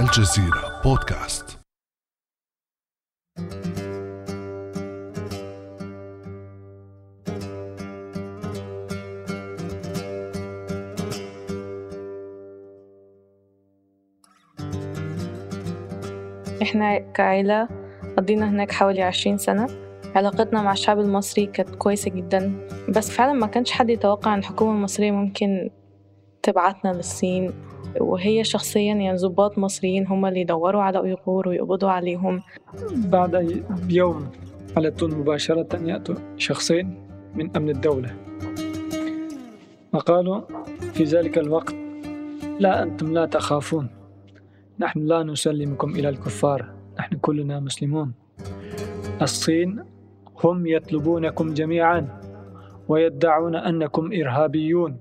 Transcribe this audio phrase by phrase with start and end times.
[0.00, 1.58] الجزيرة بودكاست.
[16.62, 17.68] إحنا كعيلة
[18.16, 19.66] قضينا هناك حوالي عشرين سنة.
[20.14, 22.68] علاقتنا مع الشعب المصري كانت كويسة جدا.
[22.88, 25.70] بس فعلا ما كانش حد يتوقع أن الحكومة المصرية ممكن
[26.42, 27.67] تبعتنا للصين.
[28.00, 32.42] وهي شخصيا يعني ضباط مصريين هم اللي يدوروا على أيغور ويقبضوا عليهم.
[32.94, 34.30] بعد يوم
[34.76, 38.10] على طول مباشرة يأتوا شخصين من أمن الدولة.
[39.92, 40.40] وقالوا
[40.92, 41.74] في ذلك الوقت
[42.58, 43.88] لا أنتم لا تخافون.
[44.78, 46.74] نحن لا نسلمكم إلى الكفار.
[46.98, 48.12] نحن كلنا مسلمون.
[49.22, 49.84] الصين
[50.44, 52.20] هم يطلبونكم جميعا
[52.88, 54.96] ويدعون أنكم إرهابيون.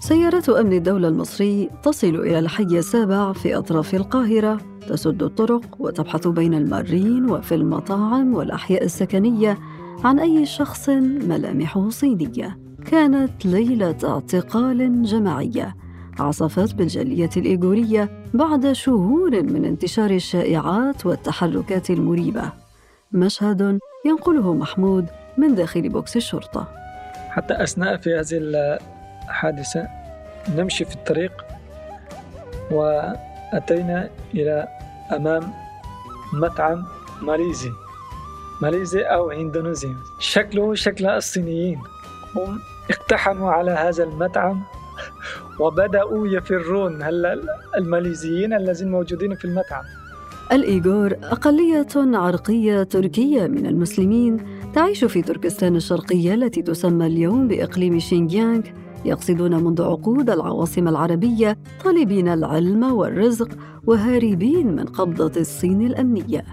[0.00, 4.60] سيارة أمن الدولة المصري تصل إلى الحي السابع في أطراف القاهرة.
[4.88, 9.58] تسد الطرق وتبحث بين المارين وفي المطاعم والأحياء السكنية
[10.04, 12.58] عن أي شخص ملامحه صينية.
[12.90, 15.76] كانت ليلة اعتقال جماعية
[16.18, 22.52] عصفت بالجالية الإيغورية بعد شهور من انتشار الشائعات والتحركات المريبة.
[23.12, 25.06] مشهد ينقله محمود
[25.38, 26.68] من داخل بوكس الشرطة.
[27.30, 28.78] حتى أثناء في هذه
[29.30, 29.88] الحادثة
[30.56, 31.32] نمشي في الطريق
[32.70, 34.68] وأتينا إلى
[35.12, 35.52] أمام
[36.32, 36.84] مطعم
[37.22, 37.70] ماليزي.
[38.62, 41.78] ماليزي أو إندونيسي شكله شكل الصينيين.
[42.36, 42.58] هم
[42.90, 44.62] اقتحموا على هذا المطعم
[45.60, 47.02] وبدأوا يفرون.
[47.02, 47.40] هلا
[47.76, 49.84] الماليزيين الذين موجودين في المطعم؟
[50.52, 58.62] الإيغور أقلية عرقية تركية من المسلمين تعيش في تركستان الشرقية التي تسمى اليوم بإقليم شينجيانغ.
[59.04, 63.48] يقصدون منذ عقود العواصم العربية طالبين العلم والرزق
[63.86, 66.44] وهاربين من قبضة الصين الأمنية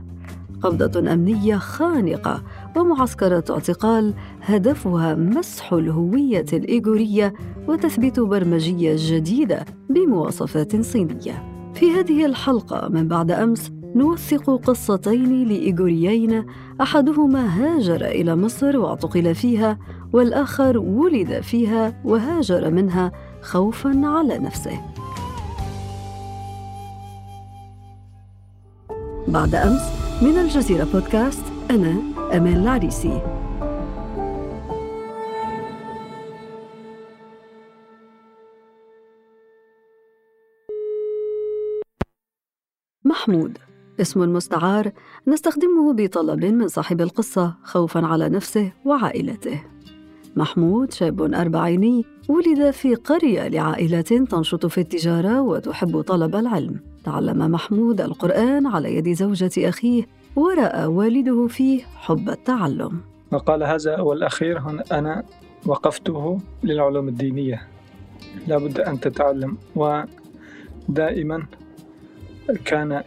[0.61, 2.43] قبضة أمنية خانقة
[2.77, 7.33] ومعسكرات اعتقال هدفها مسح الهوية الإيغورية
[7.67, 11.43] وتثبيت برمجية جديدة بمواصفات صينية.
[11.73, 16.45] في هذه الحلقة من بعد أمس نوثق قصتين لإيغوريين
[16.81, 19.79] أحدهما هاجر إلى مصر واعتقل فيها
[20.13, 24.81] والآخر ولد فيها وهاجر منها خوفا على نفسه.
[29.27, 29.81] بعد أمس
[30.21, 31.95] من الجزيرة بودكاست أنا
[32.33, 33.21] أمان العريسي
[43.05, 43.57] محمود
[44.01, 44.91] اسم مستعار
[45.27, 49.76] نستخدمه بطلب من صاحب القصة خوفا على نفسه وعائلته
[50.35, 56.79] محمود شاب أربعيني ولد في قرية لعائلة تنشط في التجارة وتحب طلب العلم.
[57.03, 60.03] تعلم محمود القرآن على يد زوجة أخيه
[60.35, 63.01] ورأى والده فيه حب التعلم.
[63.31, 65.23] وقال هذا والأخير هنا أنا
[65.65, 67.67] وقفته للعلوم الدينية.
[68.47, 71.45] لابد أن تتعلم ودائما
[72.65, 73.03] كان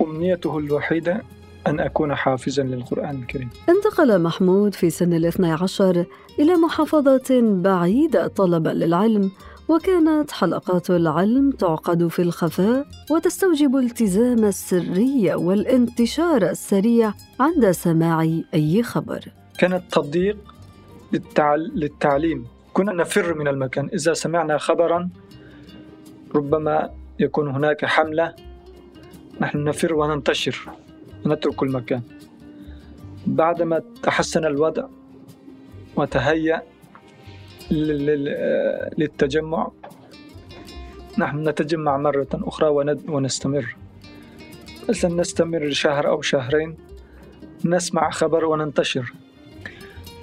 [0.00, 1.22] أمنيته الوحيدة
[1.66, 3.50] أن أكون حافظا للقرآن الكريم.
[3.68, 6.04] انتقل محمود في سن الاثنى عشر
[6.38, 9.30] إلى محافظة بعيدة طلبا للعلم
[9.68, 18.22] وكانت حلقات العلم تعقد في الخفاء وتستوجب التزام السريه والانتشار السريع عند سماع
[18.54, 19.20] أي خبر.
[19.58, 20.36] كان التضييق
[21.74, 22.46] للتعليم.
[22.72, 23.88] كنا نفر من المكان.
[23.94, 25.08] إذا سمعنا خبرا
[26.34, 28.34] ربما يكون هناك حملة
[29.40, 30.70] نحن نفر وننتشر.
[31.26, 32.02] ونترك المكان
[33.26, 34.86] بعدما تحسن الوضع
[35.96, 36.62] وتهيأ
[38.98, 39.70] للتجمع
[41.18, 42.68] نحن نتجمع مرة أخرى
[43.08, 43.76] ونستمر.
[44.88, 46.76] مثلا نستمر شهر أو شهرين؟
[47.64, 49.12] نسمع خبر وننتشر.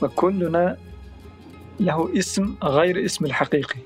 [0.01, 0.77] وكلنا
[1.79, 3.79] له اسم غير اسم الحقيقي.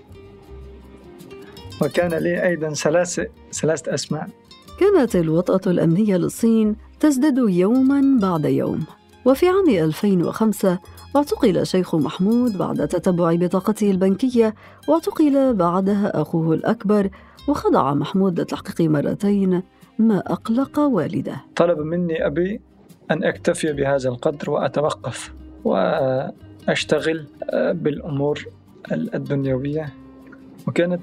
[1.82, 4.30] وكان لي أيضا ثلاثة ثلاثة أسماء.
[4.80, 8.86] كانت الوطأة الأمنية للصين تزداد يوما بعد يوم.
[9.26, 10.80] وفي عام 2005
[11.16, 14.56] اعتقل شيخ محمود بعد تتبع بطاقته البنكية
[14.88, 17.10] واعتقل بعدها أخوه الأكبر
[17.48, 19.64] وخضع محمود للتحقيق مرتين
[20.00, 21.36] ما أقلق والده.
[21.56, 22.62] طلب مني أبي
[23.12, 25.34] أن أكتفي بهذا القدر وأتوقف
[25.64, 28.46] وأشتغل بالأمور
[28.92, 29.94] الدنيوية.
[30.68, 31.02] وكانت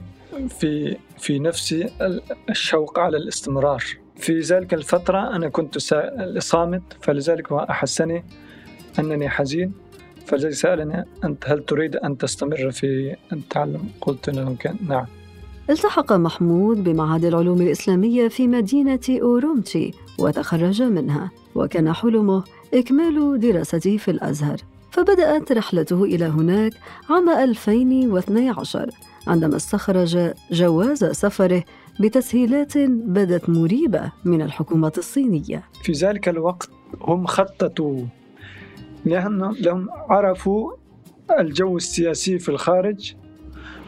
[0.48, 1.90] في في نفسي
[2.50, 3.84] الشوق على الاستمرار.
[4.20, 5.78] في ذلك الفترة أنا كنت
[6.38, 8.24] صامت فلذلك هو أحسني
[8.98, 9.72] أنني حزين
[10.26, 14.56] فالذي سألني أنت هل تريد أن تستمر في التعلم؟ قلت له
[14.88, 15.06] نعم.
[15.70, 22.44] التحق محمود بمعهد العلوم الإسلامية في مدينة أورومتشي وتخرج منها وكان حلمه
[22.74, 24.56] إكمال دراسته في الأزهر.
[24.90, 26.72] فبدأت رحلته إلى هناك
[27.10, 28.90] عام 2012
[29.26, 31.64] عندما استخرج جواز سفره
[32.00, 35.64] بتسهيلات بدت مريبة من الحكومة الصينية.
[35.82, 36.70] في ذلك الوقت
[37.00, 38.04] هم خططوا
[39.04, 40.72] لأنهم عرفوا
[41.38, 43.14] الجو السياسي في الخارج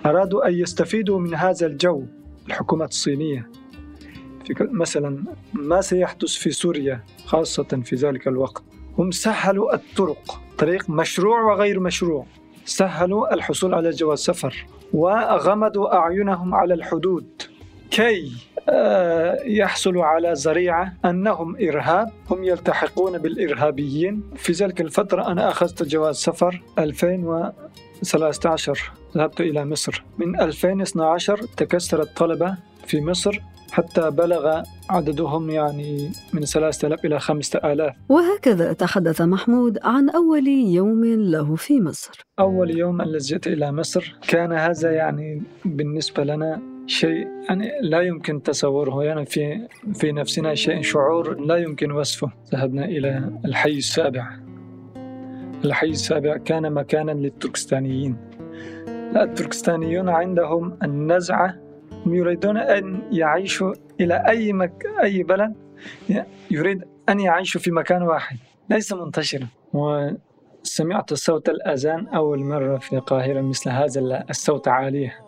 [0.06, 2.04] أرادوا أن يستفيدوا من هذا الجو
[2.46, 3.50] الحكومة الصينية.
[4.60, 8.62] مثلا ما سيحدث في سوريا خاصة في ذلك الوقت؟
[8.98, 12.26] هم سهلوا الطرق طريق مشروع وغير مشروع.
[12.64, 17.42] سهلوا الحصول على جواز سفر وغمضوا أعينهم على الحدود.
[17.92, 18.32] كي
[19.46, 24.22] يحصلوا على ذريعة أنهم إرهاب هم يلتحقون بالإرهابيين.
[24.36, 30.04] في ذلك الفترة أنا أخذت جواز سفر 2013 ذهبت إلى مصر.
[30.18, 32.56] من 2012 تكسر الطلبة
[32.86, 33.40] في مصر
[33.72, 41.56] حتى بلغ عددهم يعني من 3000 إلى 5000 وهكذا تحدث محمود عن أول يوم له
[41.56, 42.20] في مصر.
[42.38, 48.42] أول يوم الذي جئت إلى مصر كان هذا يعني بالنسبة لنا شيء يعني لا يمكن
[48.42, 49.04] تصوره.
[49.04, 52.32] يعني في في نفسنا شيء شعور لا يمكن وصفه.
[52.52, 54.30] ذهبنا إلى الحي السابع.
[55.64, 58.16] الحي السابع كان مكانا للتركستانيين.
[59.16, 61.58] التركستانيون عندهم النزعة.
[62.06, 64.86] يريدون أن يعيشوا إلى أي مك...
[65.02, 65.54] أي بلد.
[66.50, 68.36] يريد أن يعيشوا في مكان واحد.
[68.70, 69.46] ليس منتشرا.
[69.72, 75.21] وسمعت صوت الأذان أول مرة في القاهرة مثل هذا الصوت عالية.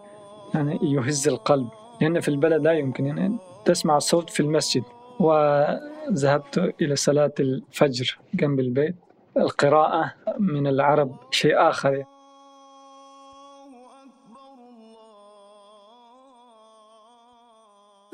[0.54, 1.68] يعني يهز القلب.
[2.00, 4.82] لأن في البلد لا يمكن يعني تسمع الصوت في المسجد.
[5.20, 8.96] وذهبت إلى صلاة الفجر جنب البيت.
[9.36, 12.04] القراءة من العرب شيء آخر.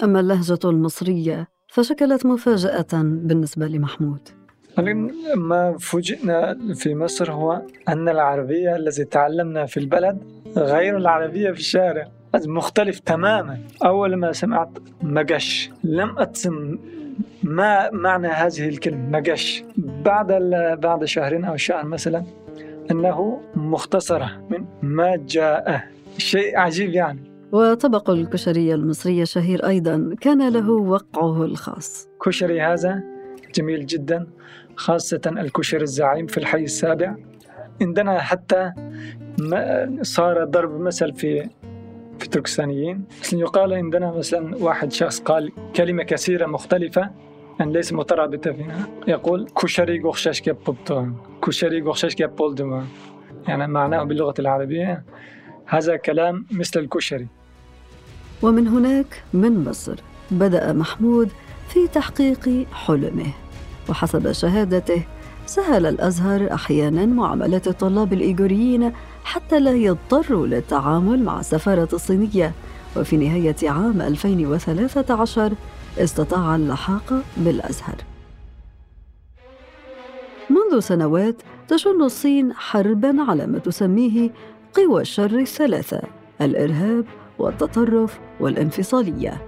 [0.02, 4.28] أما اللهجة المصرية فشكلت مفاجأة بالنسبة لمحمود.
[5.36, 12.19] ما فوجئنا في مصر هو أن العربية التي تعلمنا في البلد غير العربية في الشارع.
[12.34, 13.58] مختلف تماما.
[13.84, 14.70] أول ما سمعت
[15.02, 16.78] مقش لم أتسم
[17.42, 19.64] ما معنى هذه الكلمة مقش.
[19.76, 20.32] بعد
[20.82, 22.24] بعد شهرين أو شهر مثلا
[22.90, 25.84] أنه مختصرة من ما جاء.
[26.18, 27.20] شيء عجيب يعني.
[27.52, 30.14] وطبق الكشري المصري الشهير أيضا.
[30.20, 32.08] كان له وقعه الخاص.
[32.24, 33.02] كشري هذا
[33.54, 34.26] جميل جدا
[34.76, 37.16] خاصة الكشري الزعيم في الحي السابع.
[37.82, 38.72] عندنا حتى
[40.02, 41.48] صار ضرب مثل في
[42.20, 47.10] في التركستانيين يقال عندنا مثلا واحد شخص قال كلمة كثيرة مختلفة
[47.58, 52.86] يعني ليس مترابطة فيها يقول كشري غوخشاش بوبتون كشري غوخشاش بولدما
[53.48, 55.04] يعني معناه باللغة العربية
[55.66, 57.26] هذا كلام مثل الكشري
[58.42, 59.96] ومن هناك من مصر
[60.30, 61.28] بدأ محمود
[61.68, 63.32] في تحقيق حلمه
[63.88, 65.02] وحسب شهادته
[65.50, 68.92] سهل الأزهر أحيانا معاملة الطلاب الإيغوريين
[69.24, 72.52] حتى لا يضطروا للتعامل مع السفارة الصينية.
[72.96, 75.52] وفي نهاية عام 2013
[75.98, 77.94] استطاع اللحاق بالأزهر.
[80.50, 84.30] منذ سنوات تشن الصين حربا على ما تسميه
[84.74, 86.02] قوى الشر الثلاثة
[86.40, 87.04] الإرهاب
[87.38, 89.42] والتطرف والانفصالية.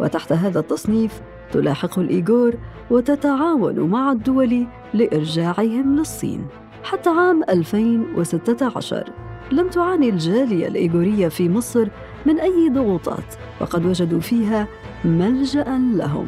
[0.00, 1.20] وتحت هذا التصنيف
[1.52, 2.54] تلاحق الإيغور
[2.90, 6.46] وتتعاون مع الدول لإرجاعهم للصين.
[6.84, 9.12] حتى عام 2016
[9.52, 11.88] لم تعاني الجالية الإيغورية في مصر
[12.26, 14.68] من أي ضغوطات وقد وجدوا فيها
[15.04, 16.26] ملجأ لهم.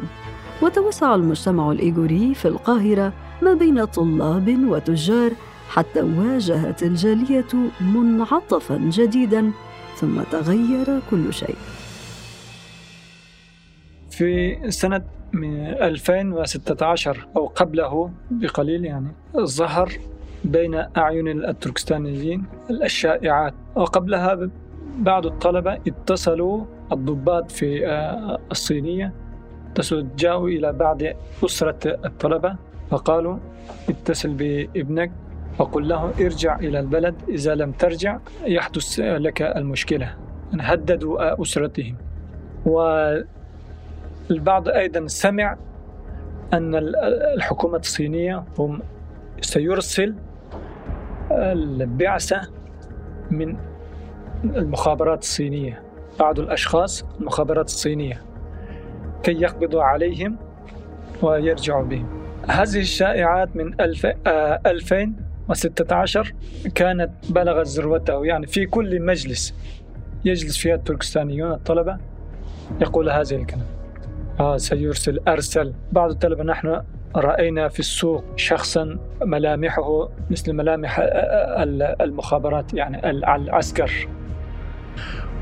[0.63, 5.31] وتوسع المجتمع الإيغوري في القاهرة ما بين طلاب وتجار
[5.69, 7.47] حتى واجهت الجالية
[7.81, 9.51] منعطفا جديدا
[9.97, 11.57] ثم تغير كل شيء.
[14.19, 19.93] في سنة من 2016 أو قبله بقليل يعني ظهر
[20.45, 24.51] بين أعين التركستانيين الشائعات وقبلها
[24.99, 29.13] بعض الطلبة اتصلوا الضباط في آه، الصينية
[30.17, 31.03] جاءوا إلى بعض
[31.45, 32.57] أسرة الطلبة
[32.91, 33.39] فقالوا
[33.89, 35.13] اتصل بابنك
[35.59, 40.15] وقل له ارجع إلى البلد إذا لم ترجع يحدث لك المشكلة
[40.61, 41.97] هددوا أسرتهم.
[44.31, 45.57] والبعض أيضا سمع
[46.53, 46.75] أن
[47.35, 48.83] الحكومة الصينية هم
[49.41, 50.15] سيرسل
[51.31, 52.41] البعثة
[53.31, 53.57] من
[54.45, 55.83] المخابرات الصينية
[56.21, 58.23] بعض الأشخاص المخابرات الصينية
[59.23, 60.37] كي يقبضوا عليهم
[61.23, 62.07] ويرجعوا بهم.
[62.49, 66.35] هذه الشائعات من 2016
[66.75, 68.25] كانت بلغت ذروته.
[68.25, 69.55] يعني في كل مجلس
[70.25, 71.99] يجلس فيها التركستانيون الطلبة
[72.81, 73.78] يقول هذه الكلمة آه
[74.57, 75.73] سيرسل أرسل.
[75.93, 76.83] بعض الطلبة نحن
[77.17, 81.01] رأينا في السوق شخصا ملامحه مثل ملامح
[82.01, 84.09] المخابرات يعني العسكر.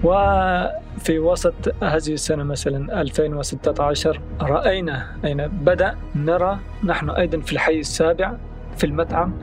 [0.04, 5.94] وفي وسط هذه السنة مثلا 2016 رأينا أين بدأ.
[6.16, 8.32] نرى نحن أيضا في الحي السابع
[8.76, 9.34] في المطعم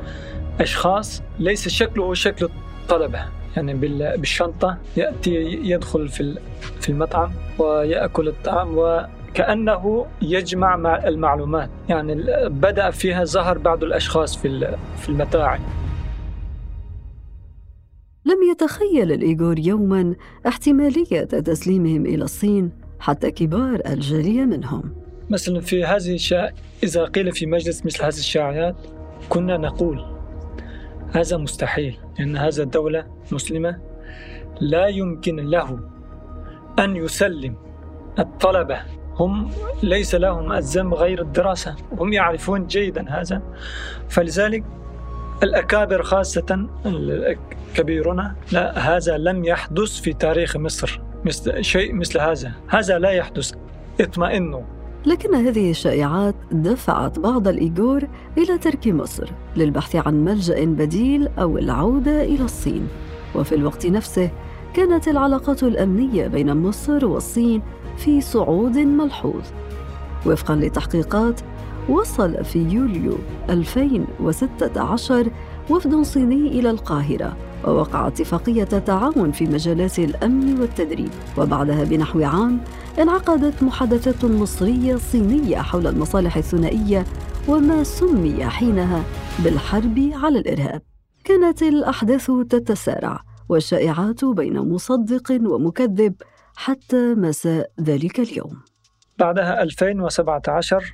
[0.59, 2.49] أشخاص ليس شكله شكل
[2.81, 3.19] الطلبة
[3.55, 3.73] يعني
[4.17, 6.09] بالشنطة يأتي يدخل
[6.79, 8.77] في المطعم ويأكل الطعام
[9.33, 11.69] وكأنه يجمع مع المعلومات.
[11.89, 12.15] يعني
[12.49, 15.59] بدأ فيها ظهر بعض الأشخاص في في المطاعم
[18.25, 20.15] لم يتخيل الإيغور يوما
[20.47, 24.95] احتمالية تسليمهم إلى الصين حتى كبار الجالية منهم.
[25.29, 26.51] مثلا في هذه الشيء
[26.83, 28.75] إذا قيل في مجلس مثل هذه الشائعات
[29.29, 30.05] كنا نقول
[31.11, 33.79] هذا مستحيل لأن هذا دولة مسلمة
[34.61, 35.79] لا يمكن له
[36.79, 37.55] أن يسلم
[38.19, 38.81] الطلبة
[39.19, 39.51] هم
[39.83, 43.41] ليس لهم الذنب غير الدراسة هم يعرفون جيدا هذا.
[44.09, 44.63] فلذلك
[45.43, 46.67] الأكابر خاصة
[47.75, 52.51] كبيرنا لا هذا لم يحدث في تاريخ مصر مثل شيء مثل هذا.
[52.67, 53.51] هذا لا يحدث
[54.01, 54.61] اطمئنوا.
[55.05, 62.23] لكن هذه الشائعات دفعت بعض الإيغور إلى ترك مصر للبحث عن ملجأ بديل أو العودة
[62.23, 62.87] إلى الصين.
[63.35, 64.29] وفي الوقت نفسه
[64.73, 67.61] كانت العلاقات الأمنية بين مصر والصين
[68.03, 69.43] في صعود ملحوظ.
[70.25, 71.41] وفقا لتحقيقات
[71.89, 73.17] وصل في يوليو
[73.49, 75.31] 2016
[75.69, 81.09] وفد صيني إلى القاهرة ووقع اتفاقية تعاون في مجالات الأمن والتدريب.
[81.37, 82.59] وبعدها بنحو عام
[82.99, 87.05] انعقدت محادثات مصرية صينية حول المصالح الثنائية
[87.47, 89.03] وما سمي حينها
[89.43, 90.81] بالحرب على الإرهاب.
[91.23, 93.19] كانت الأحداث تتسارع
[93.49, 96.13] والشائعات بين مصدق ومكذب
[96.55, 98.61] حتى مساء ذلك اليوم.
[99.19, 100.93] بعدها 2017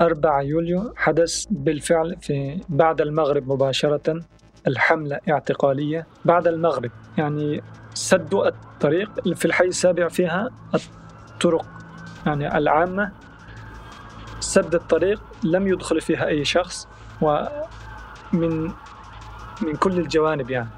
[0.00, 4.20] 4 يوليو حدث بالفعل في بعد المغرب مباشرة
[4.66, 6.90] الحملة اعتقالية بعد المغرب.
[7.18, 7.62] يعني
[7.94, 11.66] سدوا الطريق في الحي السابع فيها الطرق
[12.26, 13.12] يعني العامة.
[14.40, 16.88] سد الطريق لم يدخل فيها أي شخص
[17.22, 18.72] ومن
[19.62, 20.68] من كل الجوانب يعني.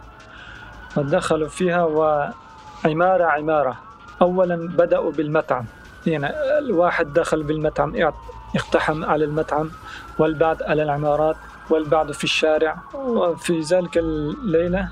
[0.96, 3.85] ودخلوا فيها وعمارة عمارة.
[4.22, 5.64] أولا بدأوا بالمطعم
[6.06, 8.12] يعني الواحد دخل بالمطعم
[8.56, 9.70] اقتحم على المطعم
[10.18, 11.36] والبعض على العمارات
[11.70, 12.78] والبعض في الشارع.
[12.94, 14.88] وفي ذلك الليلة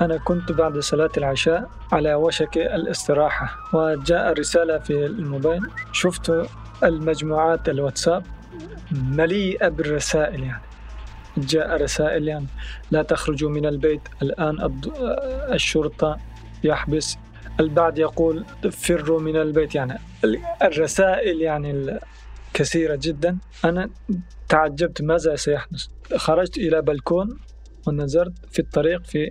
[0.00, 3.56] أنا كنت بعد صلاة العشاء على وشك الاستراحة.
[3.72, 5.62] وجاء رسالة في الموبايل.
[5.92, 6.46] شفت
[6.82, 8.22] المجموعات الواتساب
[8.92, 10.62] مليئة بالرسائل يعني.
[11.36, 12.46] جاء رسائل يعني
[12.90, 14.00] لا تخرجوا من البيت.
[14.22, 14.80] الآن
[15.52, 16.18] الشرطة
[16.64, 17.18] يحبس
[17.60, 19.98] البعض يقول فروا من البيت يعني
[20.62, 21.98] الرسائل يعني
[22.54, 23.38] كثيرة جدا.
[23.64, 23.90] أنا
[24.48, 25.86] تعجبت ماذا سيحدث؟
[26.16, 27.38] خرجت إلى بلكون
[27.86, 29.30] ونظرت في الطريق في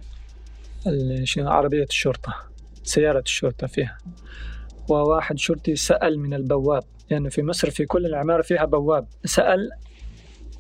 [1.38, 2.36] عربية الشرطة
[2.84, 3.98] سيارة الشرطة فيها.
[4.90, 9.08] وواحد شرطي سأل من البواب يعني في مصر في كل العمارة فيها بواب.
[9.26, 9.70] سأل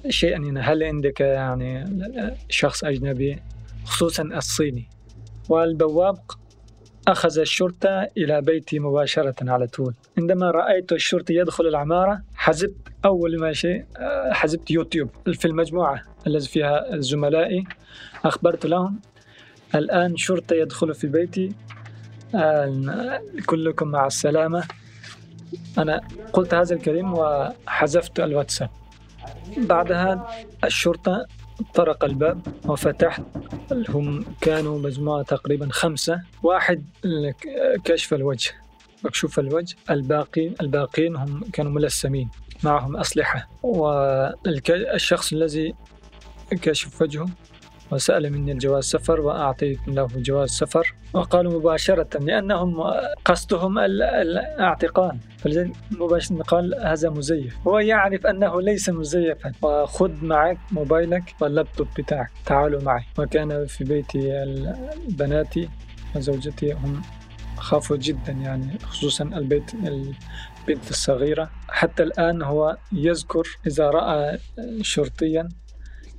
[0.09, 1.85] شيئا يعني هل عندك يعني
[2.49, 3.39] شخص أجنبي
[3.85, 4.89] خصوصا الصيني؟
[5.49, 6.17] والبواب
[7.07, 9.93] أخذ الشرطة إلى بيتي مباشرة على طول.
[10.17, 16.49] عندما رأيت الشرطي يدخل العمارة حزبت أول ما شيء آه، حزبت يوتيوب في المجموعة التي
[16.49, 17.63] فيها زملائي.
[18.25, 18.99] أخبرت لهم
[19.75, 21.51] الآن شرطة يدخل في بيتي.
[22.35, 24.63] آه، كلكم مع السلامة.
[25.77, 26.01] أنا
[26.33, 28.69] قلت هذا الكلام وحذفت الواتساب.
[29.57, 30.27] بعدها
[30.63, 31.25] الشرطة
[31.73, 33.23] طرق الباب وفتحت.
[33.89, 36.21] هم كانوا مجموعة تقريبا خمسة.
[36.43, 36.85] واحد
[37.85, 38.51] كشف الوجه.
[39.03, 39.75] مكشوف الوجه.
[39.89, 42.29] الباقي الباقين هم كانوا ملثمين
[42.63, 43.49] معهم أسلحة.
[43.63, 45.73] والشخص الذي
[46.61, 47.29] كشف وجهه
[47.91, 50.95] وسأل مني الجواز سفر وأعطيت له جواز سفر.
[51.13, 52.83] وقالوا مباشرة لأنهم
[53.25, 55.17] قصدهم الاعتقال.
[55.37, 57.57] فلذلك مباشرة قال هذا مزيف.
[57.67, 59.51] هو يعرف أنه ليس مزيفا.
[59.61, 62.31] وخذ معك موبايلك واللابتوب بتاعك.
[62.45, 63.03] تعالوا معي.
[63.19, 64.45] وكان في بيتي
[65.09, 65.69] بناتي
[66.15, 67.01] وزوجتي هم
[67.57, 71.49] خافوا جدا يعني خصوصا البيت البنت الصغيرة.
[71.69, 74.37] حتى الآن هو يذكر إذا رأى
[74.81, 75.49] شرطيا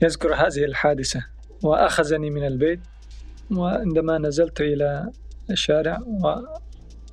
[0.03, 1.36] يذكر هذه الحادثة.
[1.63, 2.81] وأخذني من البيت
[3.51, 5.11] وعندما نزلت إلى
[5.51, 5.99] الشارع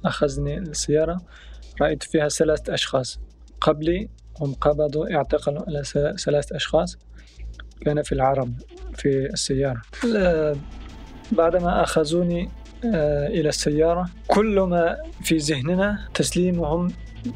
[0.03, 1.21] وأخذني السيارة
[1.81, 3.19] رأيت فيها ثلاثة أشخاص.
[3.61, 4.09] قبلي
[4.41, 5.83] هم قبضوا اعتقلوا على
[6.17, 6.97] ثلاثة أشخاص.
[7.85, 8.53] كان في العرب
[8.93, 9.81] في السيارة.
[11.31, 12.49] بعدما أخذوني
[12.85, 16.87] آه، إلى السيارة كل ما في ذهننا تسليمهم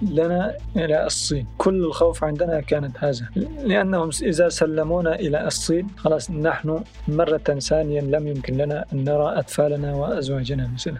[0.02, 1.48] لنا إلى الصين.
[1.58, 3.26] كل الخوف عندنا كانت هذا.
[3.64, 9.96] لأنهم إذا سلمونا إلى الصين خلاص نحن مرة ثانية لم يمكن لنا أن نرى أطفالنا
[9.96, 10.98] وأزواجنا مثلا.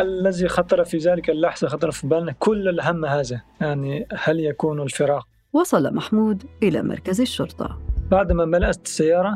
[0.00, 3.40] الذي خطر في ذلك اللحظة خطر في بالنا كل الهم هذا.
[3.60, 7.78] يعني هل يكون الفراق؟ وصل محمود إلى مركز الشرطة.
[8.10, 9.34] بعدما ملأت السيارة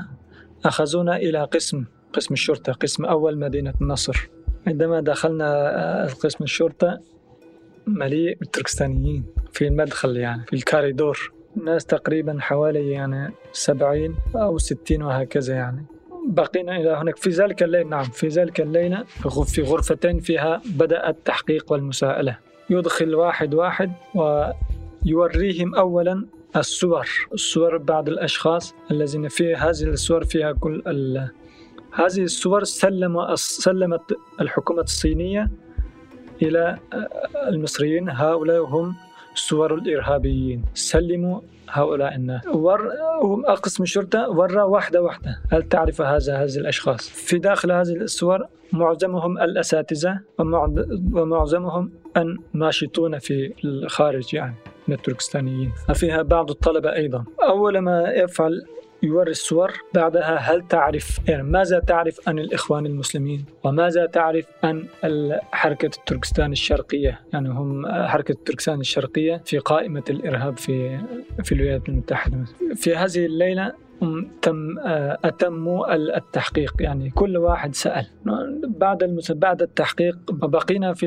[0.64, 4.28] أخذونا إلى قسم قسم الشرطة قسم أول مدينة النصر
[4.66, 7.00] عندما دخلنا قسم الشرطة
[7.98, 11.32] مليء بالتركستانيين في المدخل يعني في الكاريدور.
[11.56, 15.84] الناس تقريبا حوالي يعني سبعين أو ستين وهكذا يعني.
[16.26, 17.16] بقينا إلى هناك.
[17.16, 19.04] في ذلك الليل نعم في ذلك الليلة
[19.46, 22.38] في غرفتين فيها بدأ التحقيق والمساءلة.
[22.70, 30.82] يدخل واحد واحد ويوريهم أولا الصور الصور بعض الأشخاص الذين في هذه الصور فيها كل.
[31.92, 35.50] هذه الصور سلم سلمت الحكومة الصينية
[36.42, 36.78] إلى
[37.48, 38.94] المصريين هؤلاء هم
[39.34, 40.64] صور الإرهابيين.
[40.74, 42.88] سلموا هؤلاء الناس ور
[43.62, 45.40] قسم الشرطة ورى واحدة واحدة.
[45.52, 50.20] هل تعرف هذا هذه الأشخاص؟ في داخل هذه الصور معظمهم الأساتذة
[51.12, 54.54] ومعظمهم الناشطون في الخارج يعني
[54.88, 57.24] من التركستانيين وفيها بعض الطلبة أيضا.
[57.42, 58.66] أول ما يفعل
[59.02, 64.86] يوري الصور بعدها هل تعرف يعني ماذا تعرف عن الإخوان المسلمين؟ وماذا تعرف عن
[65.52, 71.00] حركة التركستان الشرقية؟ يعني هم حركة التركستان الشرقية في قائمة الإرهاب في
[71.44, 72.44] في الولايات المتحدة.
[72.74, 73.72] في هذه الليلة
[74.42, 74.78] تم
[75.24, 76.74] أتموا التحقيق.
[76.80, 78.06] يعني كل واحد سأل.
[78.68, 81.06] بعد بعد التحقيق بقينا في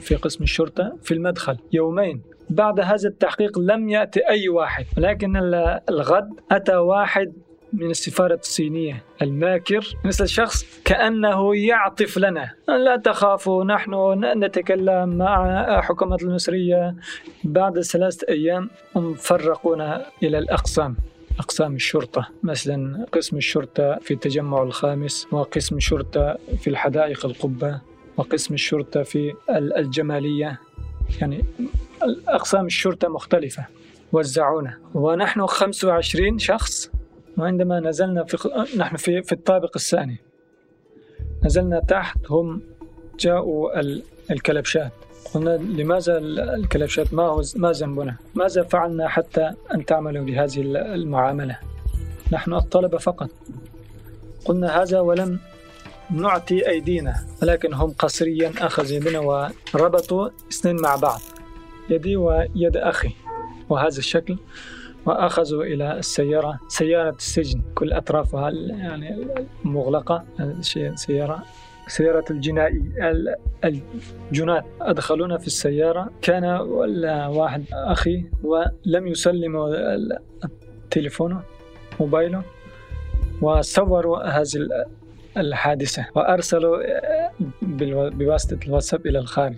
[0.00, 2.22] في قسم الشرطة في المدخل يومين.
[2.50, 5.36] بعد هذا التحقيق لم يأتي أي واحد ولكن
[5.88, 7.32] الغد أتى واحد
[7.72, 12.50] من السفارة الصينية الماكر مثل شخص كأنه يعطف لنا.
[12.68, 16.94] لا تخافوا نحن نتكلم مع حكومة المصرية.
[17.44, 20.96] بعد ثلاثة أيام هم فرقونا إلى الأقسام
[21.38, 27.80] أقسام الشرطة مثلا قسم الشرطة في التجمع الخامس وقسم الشرطة في الحدائق القبة
[28.16, 30.60] وقسم الشرطة في الجمالية.
[31.20, 31.44] يعني
[32.28, 33.66] أقسام الشرطة مختلفة.
[34.12, 34.78] وزعونا.
[34.94, 36.90] ونحن 25 شخص
[37.38, 38.36] وعندما نزلنا في
[38.76, 40.16] نحن في في الطابق الثاني.
[41.44, 42.62] نزلنا تحت هم
[43.18, 43.80] جاءوا
[44.30, 44.92] الكلبشات.
[45.34, 51.58] قلنا لماذا الكلبشات؟ ما هو ما ذنبنا؟ ماذا فعلنا حتى أن تعملوا بهذه المعاملة؟
[52.32, 53.30] نحن الطلبة فقط.
[54.44, 55.38] قلنا هذا ولم
[56.10, 59.18] نعطي أيدينا ولكن هم قسريا أخذوا بنا
[59.74, 61.20] وربطوا اثنين مع بعض.
[61.90, 63.10] يدي ويد أخي
[63.68, 64.36] وهذا الشكل.
[65.06, 69.26] وأخذوا إلى السيارة سيارة السجن كل أطرافها يعني
[69.64, 70.24] مغلقة
[70.94, 71.42] سيارة
[71.88, 72.82] سيارة الجنائي.
[73.64, 76.10] الجنات أدخلونا في السيارة.
[76.22, 76.44] كان
[77.30, 79.74] واحد أخي ولم يسلموا
[80.90, 81.42] تليفونه
[82.00, 82.42] موبايله
[83.42, 84.68] وصوروا هذه
[85.36, 86.78] الحادثة وأرسلوا
[88.08, 89.54] بواسطة الواتساب إلى الخارج.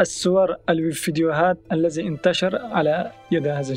[0.00, 3.74] الصور الفيديوهات الذي انتشر على يد هذا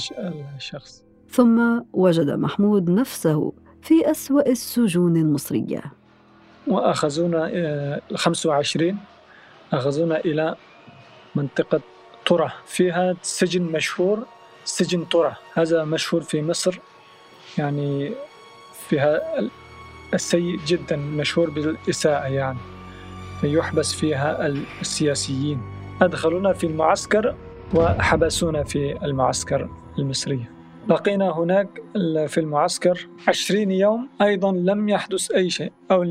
[0.55, 1.03] الشخص.
[1.29, 5.83] ثم وجد محمود نفسه في أسوأ السجون المصرية.
[6.67, 10.55] وأخذونا 25 آه، أخذونا إلى
[11.35, 11.81] منطقة
[12.25, 14.25] طرة فيها سجن مشهور
[14.65, 16.79] سجن طرة هذا مشهور في مصر
[17.57, 18.11] يعني
[18.89, 19.21] فيها
[20.13, 22.57] السيء جدا مشهور بالإساءة يعني
[23.41, 24.47] فيحبس فيها
[24.81, 25.61] السياسيين.
[26.01, 27.35] أدخلونا في المعسكر
[27.73, 30.45] وحبسونا في المعسكر المصري
[30.87, 31.67] بقينا هناك
[32.27, 36.03] في المعسكر عشرين يوم أيضا لم يحدث أي شيء أو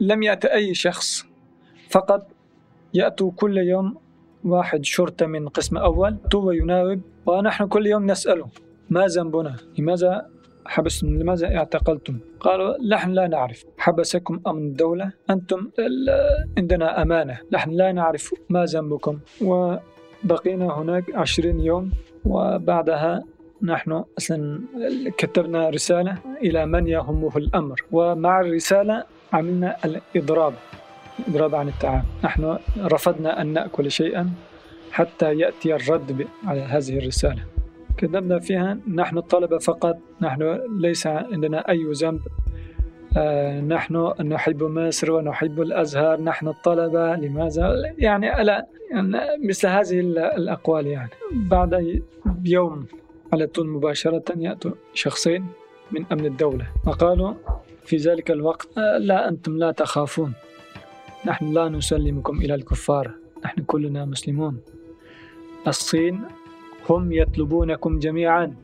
[0.00, 1.26] لم يأتي أي شخص.
[1.90, 2.26] فقط
[2.94, 3.96] يأتوا كل يوم
[4.44, 8.48] واحد شرطة من قسم أول تو يناوب ونحن كل يوم نسأله
[8.90, 10.26] ما ذنبنا؟ لماذا
[10.68, 13.64] حبستم لماذا اعتقلتم؟ قالوا نحن لا نعرف.
[13.78, 15.12] حبسكم أمن الدولة.
[15.30, 15.70] أنتم
[16.58, 17.38] عندنا أمانة.
[17.52, 19.18] نحن لا نعرف ما ذنبكم.
[19.40, 21.90] وبقينا هناك عشرين يوم.
[22.24, 23.24] وبعدها
[23.62, 24.60] نحن أصلا
[25.18, 27.84] كتبنا رسالة إلى من يهمه الأمر.
[27.92, 30.54] ومع الرسالة عملنا الإضراب.
[31.28, 34.30] إضراب عن الطعام نحن رفضنا أن نأكل شيئا
[34.92, 37.55] حتى يأتي الرد على هذه الرسالة.
[37.96, 42.20] كذبنا فيها نحن الطلبة فقط نحن ليس عندنا أي ذنب.
[43.16, 50.00] آه نحن نحب مصر ونحب الأزهر نحن الطلبة لماذا؟ يعني ألا يعني مثل هذه
[50.36, 51.10] الأقوال يعني.
[51.32, 52.02] بعد
[52.44, 52.86] يوم
[53.32, 55.46] على طول مباشرة يأتوا شخصين
[55.90, 56.66] من أمن الدولة.
[56.86, 57.34] وقالوا
[57.84, 60.32] في ذلك الوقت آه لا أنتم لا تخافون.
[61.26, 63.10] نحن لا نسلمكم إلى الكفار.
[63.44, 64.60] نحن كلنا مسلمون.
[65.66, 66.20] الصين
[66.90, 68.54] هم يطلبونكم جميعا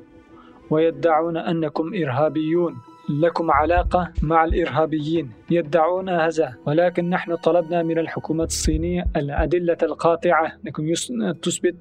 [0.70, 2.76] ويدعون أنكم إرهابيون.
[3.08, 5.30] لكم علاقة مع الإرهابيين.
[5.50, 10.52] يدعون هذا ولكن نحن طلبنا من الحكومة الصينية الأدلة القاطعة.
[10.66, 10.92] أنكم
[11.42, 11.74] تثبت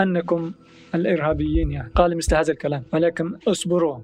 [0.00, 0.52] أنكم
[0.94, 1.72] الإرهابيين.
[1.72, 2.82] يعني قال مثل هذا الكلام.
[2.92, 3.98] ولكن اصبروا.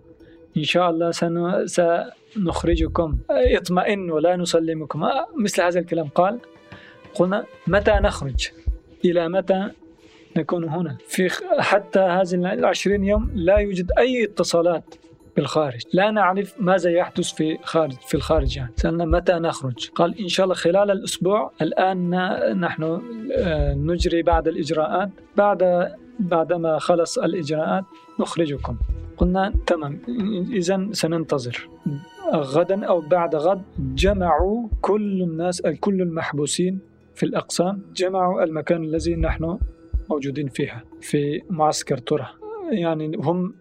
[0.57, 1.67] إن شاء الله سن...
[1.67, 3.19] سنخرجكم.
[3.31, 5.05] اطمئنوا لا نسلمكم.
[5.37, 6.39] مثل هذا الكلام قال.
[7.15, 8.49] قلنا متى نخرج؟
[9.05, 9.71] إلى متى
[10.39, 10.97] نكون هنا.
[11.09, 14.95] في حتى هذه العشرين يوم لا يوجد أي اتصالات
[15.37, 15.83] بالخارج.
[15.93, 19.89] لا نعرف ماذا يحدث في خارج في الخارج يعني سألنا متى نخرج.
[19.95, 22.11] قال إن شاء الله خلال الأسبوع الآن
[22.61, 22.83] نحن
[23.33, 25.11] آه، نجري بعض الإجراءات.
[25.37, 27.85] بعد بعدما خلص الإجراءات
[28.21, 28.77] نخرجكم.
[29.17, 30.01] قلنا تمام.
[30.53, 31.69] إذا سننتظر.
[32.35, 36.79] غدا أو بعد غد جمعوا كل الناس كل المحبوسين
[37.15, 39.59] في الأقسام جمعوا المكان الذي نحن
[40.11, 42.27] موجودين فيها في معسكر ترى.
[42.71, 43.55] يعني هم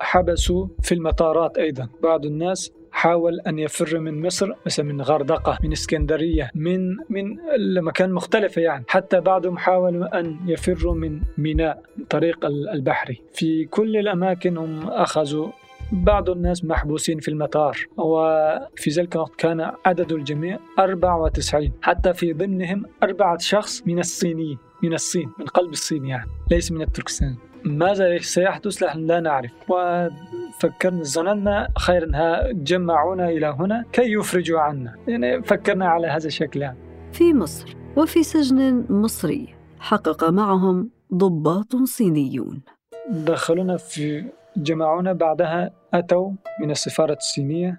[0.00, 1.88] حبسوا في المطارات أيضا.
[2.02, 8.12] بعض الناس حاول أن يفر من مصر مثلا من غردقة من إسكندرية من من المكان
[8.12, 8.84] مختلفة يعني.
[8.88, 13.22] حتى بعضهم حاولوا أن يفروا من ميناء طريق البحري.
[13.32, 15.48] في كل الأماكن هم أخذوا
[15.92, 22.84] بعض الناس محبوسين في المطار وفي ذلك الوقت كان عدد الجميع 94 حتى في ضمنهم
[23.02, 27.36] أربعة شخص من الصينيين من الصين من قلب الصين يعني ليس من التركستان.
[27.64, 29.50] ماذا سيحدث؟ نحن لا نعرف.
[29.68, 34.94] وفكرنا ظننا خير انها جمعونا إلى هنا كي يفرجوا عنا.
[35.08, 36.78] يعني فكرنا على هذا الشكل يعني.
[37.12, 42.62] في مصر وفي سجن مصري حقق معهم ضباط صينيون.
[43.10, 44.24] دخلونا في
[44.56, 47.78] جمعونا بعدها أتوا من السفارة الصينية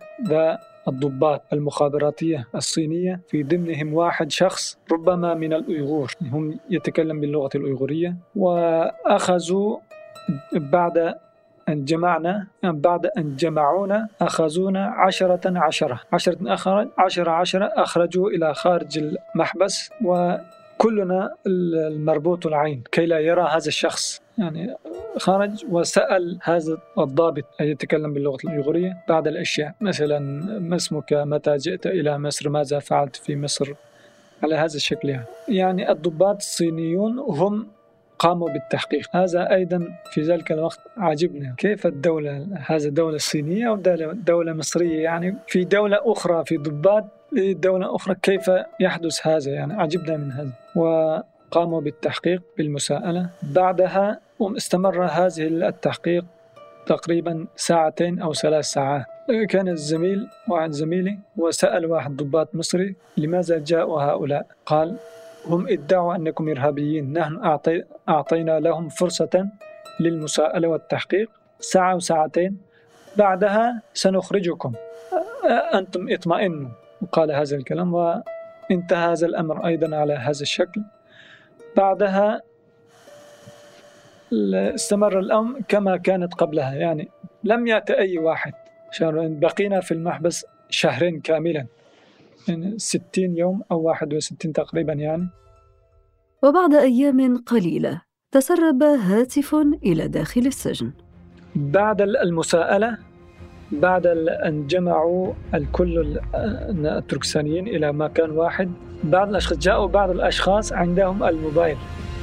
[0.87, 3.21] الضباط المخابراتية الصينية.
[3.27, 9.77] في ضمنهم واحد شخص ربما من الأيغور هم يتكلم باللغة الأيغورية وأخذوا
[10.53, 11.15] بعد
[11.69, 15.99] أن جمعنا بعد أن جمعونا أخذونا عشرة عشرة.
[16.13, 19.89] عشرة أخرج عشرة عشرة أخرجوا إلى خارج المحبس.
[20.05, 22.83] وكلنا المربوط العين.
[22.91, 24.21] كي لا يرى هذا الشخص.
[24.37, 24.75] يعني
[25.17, 29.75] خرج وسأل هذا الضابط يتكلم باللغة الإيغورية بعض الأشياء.
[29.81, 30.19] مثلا
[30.59, 33.73] ما اسمك؟ متى جئت إلى مصر؟ ماذا فعلت في مصر؟
[34.43, 37.67] على هذا الشكل يعني, يعني الضباط الصينيون هم
[38.19, 39.15] قاموا بالتحقيق.
[39.15, 43.75] هذا أيضا في ذلك الوقت عجبنا كيف الدولة هذا دولة صينية أو
[44.13, 47.05] دولة مصرية؟ يعني في دولة أخرى في ضباط
[47.37, 50.51] دولة أخرى كيف يحدث هذا؟ يعني عجبنا من هذا.
[51.53, 53.29] قاموا بالتحقيق بالمساءلة.
[53.43, 56.25] بعدها استمر هذه التحقيق
[56.85, 59.05] تقريبا ساعتين أو ثلاث ساعات.
[59.49, 64.95] كان الزميل واحد زميلي وسأل واحد ضباط مصري لماذا جاءوا هؤلاء؟ قال
[65.45, 67.13] هم ادعوا أنكم إرهابيين.
[67.13, 69.47] نحن أعطي أعطينا لهم فرصة
[69.99, 71.29] للمساءلة والتحقيق.
[71.59, 72.57] ساعة وساعتين
[73.17, 74.73] بعدها سنخرجكم.
[75.73, 76.69] أنتم اطمئنوا.
[77.01, 80.81] وقال هذا الكلام وانتهى هذا الأمر أيضا على هذا الشكل.
[81.77, 82.41] بعدها
[84.75, 86.73] استمر الأمر كما كانت قبلها.
[86.73, 87.09] يعني
[87.43, 88.53] لم يأتي أي واحد.
[88.91, 91.65] شهرين بقينا في المحبس شهرين كاملا.
[92.47, 95.27] يعني ستين يوم أو واحد وستين تقريبا يعني.
[96.43, 100.93] وبعد أيام قليلة تسرب هاتف إلى داخل السجن.
[101.55, 102.97] بعد المساءلة
[103.71, 104.07] بعد
[104.45, 108.71] أن جمعوا الكل التركسانيين إلى مكان واحد.
[109.03, 111.77] بعض الأشخاص جاءوا بعض الأشخاص عندهم الموبايل.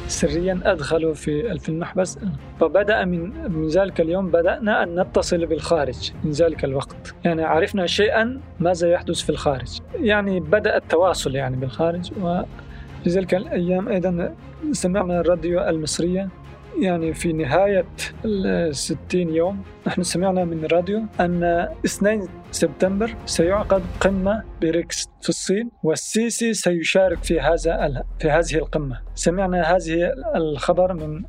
[0.08, 2.18] سريا أدخلوا في المحبس.
[2.60, 7.14] فبدأ من من ذلك اليوم بدأنا أن نتصل بالخارج من ذلك الوقت.
[7.24, 9.78] يعني عرفنا شيئا ماذا يحدث في الخارج.
[9.94, 12.10] يعني بدأ التواصل يعني بالخارج.
[12.22, 14.34] وفي ذلك الأيام أيضا
[14.72, 16.28] سمعنا الراديو المصرية.
[16.78, 17.86] يعني في نهاية
[18.24, 26.54] الستين يوم نحن سمعنا من الراديو أن 2 سبتمبر سيعقد قمة بريكس في الصين والسيسي
[26.54, 29.00] سيشارك في هذا في هذه القمة.
[29.14, 31.24] سمعنا هذه الخبر من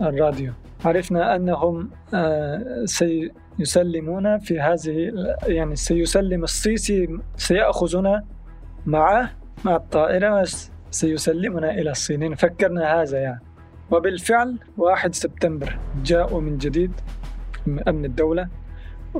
[0.00, 0.52] الراديو.
[0.84, 5.12] عرفنا أنهم آه، سيسلمون في هذه
[5.46, 8.24] يعني سيسلم السيسي سيأخذنا
[8.86, 9.30] معه
[9.64, 10.46] مع الطائرة
[10.90, 12.34] سيسلمنا إلى الصين.
[12.34, 13.45] فكرنا هذا يعني.
[13.90, 16.92] وبالفعل 1 سبتمبر جاءوا من جديد
[17.66, 18.48] من أمن الدولة.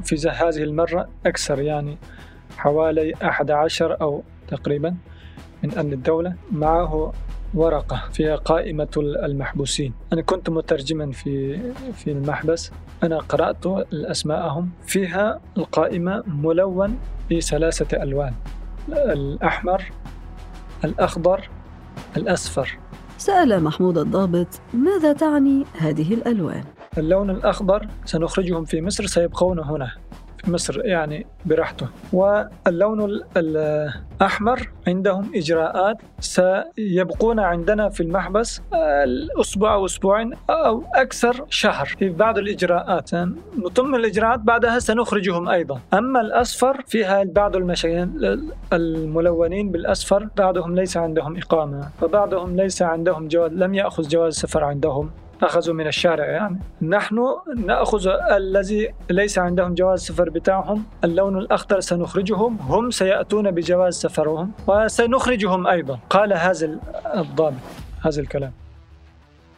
[0.02, 1.98] في هذه المرة أكثر يعني
[2.56, 4.96] حوالي 11 أو تقريبا
[5.62, 7.12] من أمن الدولة معه
[7.54, 9.92] ورقة فيها قائمة المحبوسين.
[10.12, 11.58] أنا كنت مترجما في
[11.92, 12.72] في المحبس.
[13.02, 14.70] أنا قرأت أسماءهم.
[14.86, 16.98] فيها القائمة ملون
[17.30, 18.34] بثلاثة ألوان.
[18.88, 19.84] الأحمر
[20.84, 21.48] الأخضر
[22.16, 22.78] الأصفر.
[23.26, 26.64] سأل محمود الضابط ماذا تعني هذه الألوان؟
[26.98, 29.90] اللون الأخضر سنخرجهم في مصر سيبقون هنا
[30.48, 31.88] مصر يعني براحته.
[32.12, 38.60] واللون الأحمر عندهم إجراءات سيبقون عندنا في المحبس
[39.04, 41.86] الأسبوع أو أسبوعين أو أكثر شهر.
[41.98, 43.14] في بعض الإجراءات
[43.66, 45.80] نتم الإجراءات بعدها سنخرجهم أيضا.
[45.94, 48.40] أما الأصفر فيها بعض المشاكل
[48.72, 55.10] الملونين بالأصفر بعضهم ليس عندهم إقامة وبعضهم ليس عندهم جواز لم يأخذ جواز سفر عندهم.
[55.42, 56.58] أخذوا من الشارع يعني.
[56.82, 57.24] نحن
[57.56, 65.66] نأخذ الذي ليس عندهم جواز سفر بتاعهم اللون الأخضر سنخرجهم هم سيأتون بجواز سفرهم وسنخرجهم
[65.66, 65.98] أيضا.
[66.10, 66.78] قال هذا
[67.14, 67.54] الضابط
[68.04, 68.52] هذا الكلام.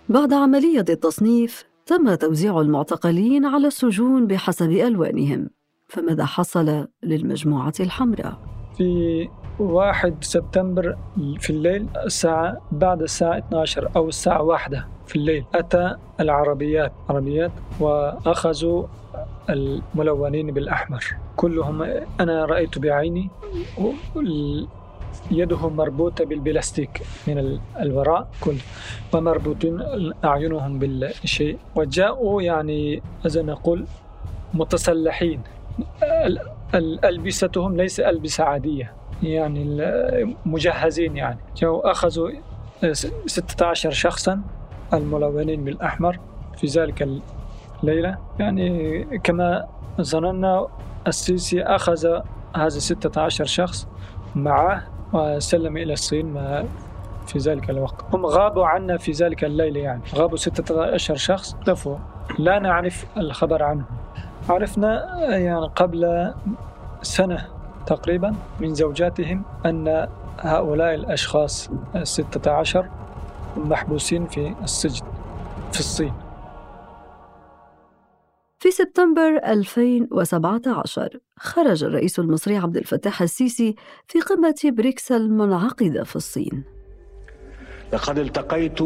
[0.09, 5.51] بعد عملية التصنيف تم توزيع المعتقلين على السجون بحسب ألوانهم
[5.89, 8.39] فماذا حصل للمجموعة الحمراء؟
[8.77, 10.99] في 1 سبتمبر
[11.41, 15.45] في الليل الساعة بعد الساعة 12 أو الساعة واحدة في الليل.
[15.55, 18.87] أتى العربيات عربيات وأخذوا
[19.51, 21.05] الملونين بالأحمر.
[21.37, 21.83] كلهم
[22.21, 23.31] أنا رأيت بعيني
[25.31, 28.57] يدهم مربوطة بالبلاستيك من الوراء كل
[29.13, 29.83] ومربوطين
[30.25, 31.59] أعينهم بالشيء.
[31.77, 33.85] وجاءوا يعني إذا نقول
[34.55, 35.43] متسلحين.
[37.05, 38.93] ألبستهم ليس ألبسة عادية
[39.23, 39.81] يعني
[40.47, 41.39] مجهزين يعني.
[41.57, 42.31] جاءوا أخذوا
[43.27, 44.43] 16 شخصا.
[44.95, 46.19] الملونين بالأحمر
[46.57, 47.09] في ذلك
[47.83, 48.19] الليلة.
[48.39, 49.67] يعني كما
[50.01, 50.67] ظننا
[51.07, 52.21] السيسي أخذ
[52.57, 53.89] هذا 16 شخص
[54.35, 56.35] معه وسلم إلى الصين
[57.27, 58.15] في ذلك الوقت.
[58.15, 60.01] هم غابوا عنا في ذلك الليل يعني.
[60.15, 61.55] غابوا 16 شخص.
[61.55, 61.97] اختفوا
[62.39, 63.87] لا نعرف الخبر عنهم.
[64.49, 66.33] عرفنا يعني قبل
[67.03, 67.47] سنة
[67.87, 70.09] تقريبا من زوجاتهم أن
[70.41, 72.89] هؤلاء الأشخاص الستة عشر
[73.59, 75.07] محبوسين في السجن
[75.73, 76.13] في الصين.
[78.59, 83.75] في سبتمبر 2017 خرج الرئيس المصري عبد الفتاح السيسي
[84.07, 86.65] في قمة بريكس المنعقدة في الصين.
[87.93, 88.83] لقد التقيت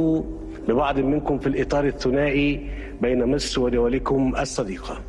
[0.68, 5.00] ببعض منكم في الإطار الثنائي بين مصر ودولكم الصديقة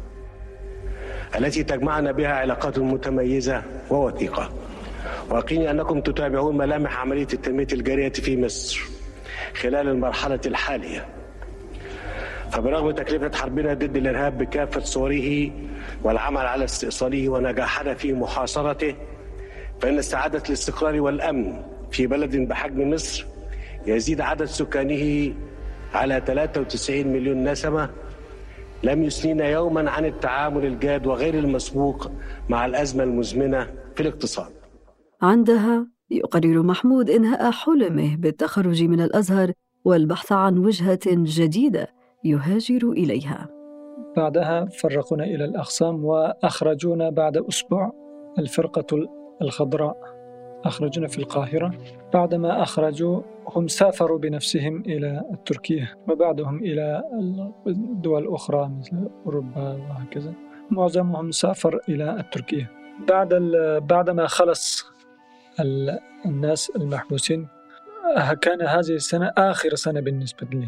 [1.36, 4.50] التي تجمعنا بها علاقات متميزة ووثيقة.
[5.30, 8.82] وأقيني أنكم تتابعون ملامح عملية التنمية الجارية في مصر.
[9.56, 11.06] خلال المرحلة الحالية.
[12.52, 15.52] فبرغم تكلفة حربنا ضد الإرهاب بكافة صوره
[16.04, 18.96] والعمل على استئصاله ونجاحنا في محاصرته
[19.82, 23.26] فإن استعادة الاستقرار والأمن في بلد بحجم مصر
[23.86, 25.34] يزيد عدد سكانه
[25.94, 27.90] على 93 مليون نسمة
[28.84, 32.12] لم يثنينا يوما عن التعامل الجاد وغير المسبوق
[32.50, 34.52] مع الأزمة المزمنة في الاقتصاد.
[35.22, 39.52] عندها يقرر محمود إنهاء حلمه بالتخرج من الأزهر
[39.86, 41.88] والبحث عن وجهة جديدة
[42.24, 43.50] يهاجر إليها.
[44.18, 47.94] بعدها فرقونا إلى الأقسام وأخرجونا بعد أسبوع
[48.40, 49.08] الفرقة
[49.42, 49.98] الخضراء.
[50.66, 51.74] أخرجونا في القاهرة.
[52.14, 57.04] بعدما أخرجوا هم سافروا بنفسهم إلى تركيا وبعدهم إلى
[57.68, 60.34] الدول الأخرى مثل أوروبا وهكذا.
[60.72, 62.68] معظمهم سافر إلى تركيا
[63.08, 63.34] بعد
[63.90, 64.93] بعدما خلص
[66.26, 67.48] الناس المحبوسين.
[68.42, 70.68] كان هذه السنة آخر سنة بالنسبة لي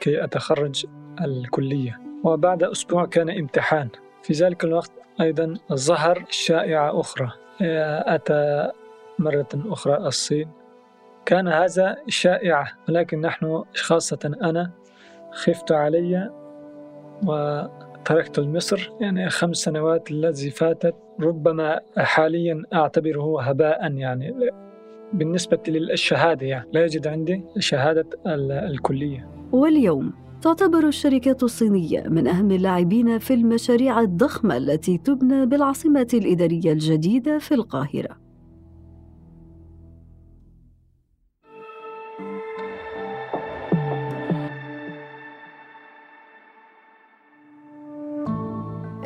[0.00, 0.86] كي أتخرج
[1.20, 2.00] الكلية.
[2.24, 3.88] وبعد أسبوع كان امتحان.
[4.22, 7.32] في ذلك الوقت أيضا ظهر شائعة أخرى.
[7.60, 8.70] أتى
[9.18, 10.50] مرة أخرى الصين.
[11.26, 14.70] كان هذا شائعة ولكن نحن خاصة أنا
[15.32, 16.30] خفت علي
[18.06, 20.94] وتركت مصر يعني خمس سنوات التي فاتت.
[21.20, 24.34] ربما حاليا أعتبره هباء يعني
[25.12, 28.08] بالنسبة للشهادة يعني لا يوجد عندي شهادة
[28.70, 29.28] الكلية.
[29.52, 37.38] واليوم تعتبر الشركات الصينية من أهم اللاعبين في المشاريع الضخمة التي تبنى بالعاصمة الإدارية الجديدة
[37.38, 38.25] في القاهرة.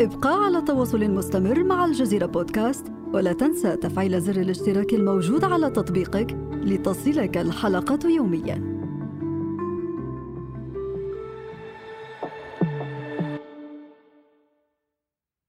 [0.01, 6.37] ابقى على تواصل مستمر مع الجزيرة بودكاست ولا تنسى تفعيل زر الاشتراك الموجود على تطبيقك
[6.53, 8.81] لتصلك الحلقة يومياً.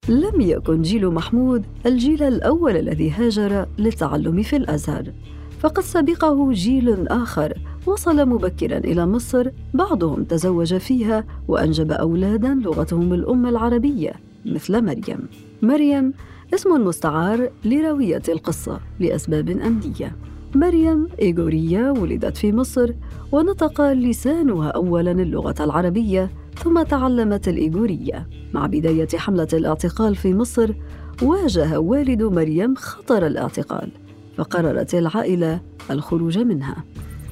[0.09, 5.13] لم يكن جيل محمود الجيل الأول الذي هاجر للتعلم في الأزهر
[5.59, 7.53] فقد سبقه جيل آخر
[7.85, 14.30] وصل مبكرا إلى مصر بعضهم تزوج فيها وأنجب أولادا لغتهم الأم العربية.
[14.45, 15.29] مثل مريم.
[15.61, 16.13] مريم
[16.53, 20.15] اسم مستعار لراوية القصة لأسباب أمنية.
[20.55, 22.93] مريم إيغورية ولدت في مصر
[23.31, 26.29] ونطق لسانها أولا اللغة العربية
[26.63, 28.27] ثم تعلمت الإيغورية.
[28.53, 30.73] مع بداية حملة الاعتقال في مصر
[31.21, 33.91] واجه والد مريم خطر الاعتقال
[34.37, 35.59] فقررت العائلة
[35.91, 36.83] الخروج منها.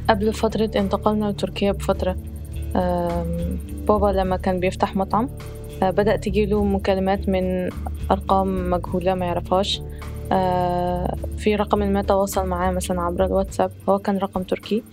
[0.10, 2.18] قبل فترة انتقالنا لتركيا بفترة
[3.88, 5.30] بابا لما كان بيفتح مطعم
[5.84, 7.70] آه، بدأ تجيله مكالمات من
[8.12, 9.82] أرقام مجهولة ما يعرفهاش.
[10.32, 14.84] آه، في رقم ما تواصل معاه مثلا عبر الواتساب هو كان رقم تركي.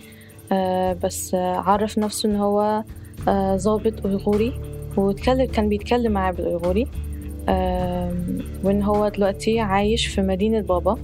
[0.51, 2.83] آه، بس عرف نفسه إن هو
[3.55, 4.53] ضابط أيغوري
[4.97, 6.87] واتكلم كان بيتكلم معاه بالأيغوري
[8.63, 10.97] وإن هو دلوقتي عايش في مدينة بابا.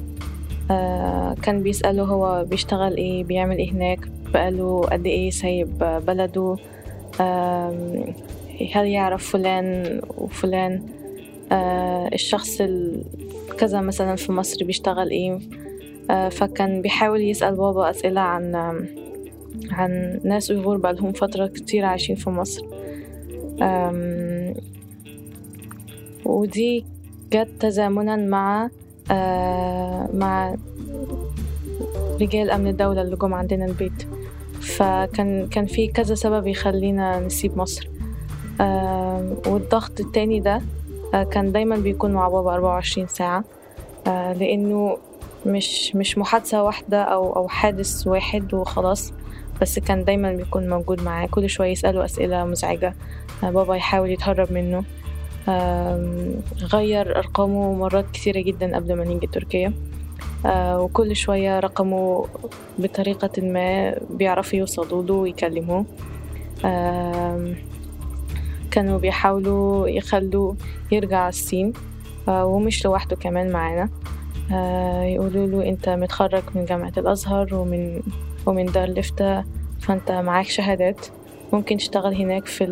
[1.41, 4.00] كان بيسأله هو بيشتغل إيه بيعمل إيه هناك
[4.34, 6.58] بقاله قد إيه سايب بلده.
[8.73, 10.84] هل يعرف فلان وفلان
[11.52, 12.62] آه الشخص
[13.58, 15.39] كذا مثلا في مصر بيشتغل إيه
[16.10, 18.56] آه فكان بيحاول يسأل بابا أسئلة عن
[19.71, 22.65] عن ناس أيغور بقالهم فترة كتير عايشين في مصر.
[26.26, 26.86] ودي
[27.34, 28.69] جت تزامنا مع
[29.12, 30.56] آه مع
[32.21, 34.08] رجال أمن الدولة اللي جم عندنا البيت.
[34.62, 37.89] فكان كان في كذا سبب يخلينا نسيب مصر.
[39.48, 40.62] والضغط التاني ده
[41.13, 43.44] آه كان دايما بيكون مع بابا 24 ساعة.
[44.08, 44.98] آه لأنه
[45.46, 49.13] مش مش محادثة واحدة أو أو حادث واحد وخلاص
[49.62, 51.28] بس كان دايما بيكون موجود معاه.
[51.28, 52.94] كل شوية يسأله أسئلة مزعجة
[53.44, 54.84] آه بابا يحاول يتهرب منه.
[56.74, 59.74] غير أرقامه مرات كثيرة جدا قبل ما نيجي تركيا.
[60.46, 62.26] وكل شوية رقمه
[62.80, 65.86] بطريقة ما بيعرفوا يوصلوا له ويكلموه.
[68.74, 70.56] كانوا بيحاولوا يخلوه
[70.92, 71.74] يرجع الصين
[72.28, 73.90] آه ومش لوحده كمان معانا.
[74.52, 78.02] آه يقولوا له انت متخرج من جامعة الأزهر ومن
[78.46, 79.44] ومن دار لفتة
[79.80, 81.06] فانت معاك شهادات
[81.54, 82.66] ممكن تشتغل هناك في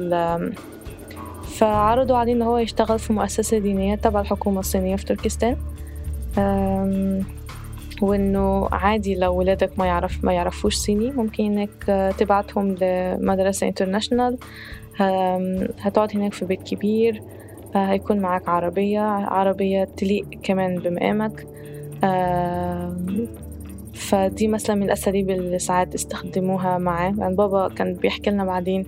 [1.47, 5.57] فعرضوا عليه ان هو يشتغل في مؤسسة دينية تبع الحكومة الصينية في تركستان.
[8.01, 14.37] وإنه عادي لو ولادك ما يعرف ما يعرفوش صيني ممكن إنك تبعتهم لمدرسة انترناشونال
[15.79, 17.21] هتقعد هناك في بيت كبير
[17.75, 21.47] هيكون معاك عربية عربية تليق كمان بمقامك.
[23.93, 27.13] فدي مثلا من الأساليب اللي ساعات استخدموها معاه.
[27.17, 28.85] يعني بابا كان بيحكي لنا بعدين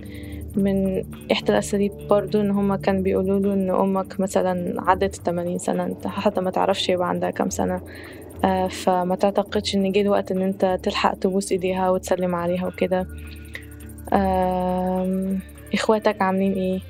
[0.56, 5.84] من إحدى الأساليب برضو إن هما كان بيقولوا له إن أمك مثلا عدت التمانين سنة
[5.84, 7.80] أنت حتى ما تعرفش يبقى عندها كم سنة.
[8.44, 13.06] آه، فما تعتقدش إن جه الوقت إن أنت تلحق تبوس إيديها وتسلم عليها وكده.
[15.74, 16.80] إخواتك عاملين إيه؟